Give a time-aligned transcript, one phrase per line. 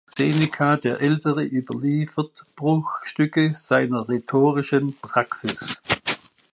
[0.17, 5.79] Seneca der Ältere überliefert Bruchstücke seiner rhetorischen Praxis.